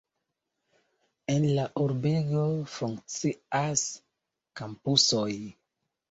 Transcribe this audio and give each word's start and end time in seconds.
En 1.33 1.43
la 1.57 1.65
urbego 1.81 2.45
funkcias 2.75 3.83
kampusoj. 4.61 5.29